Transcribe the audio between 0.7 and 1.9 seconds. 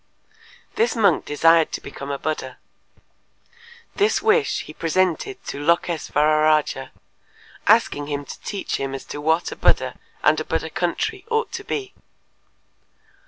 This monk desired to